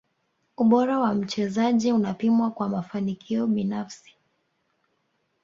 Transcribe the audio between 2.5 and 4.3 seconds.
kwa mafanikio binafsi